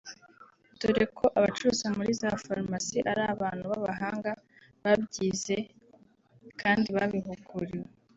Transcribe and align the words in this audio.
dore 0.79 1.05
ko 1.17 1.25
abacuruza 1.37 1.87
muri 1.97 2.11
za 2.21 2.29
Farumasi 2.43 2.97
ari 3.11 3.23
abantu 3.33 3.63
b’abahanga 3.71 4.31
babyize 4.83 5.57
kandi 6.61 6.87
babihuguriwe 6.97 7.89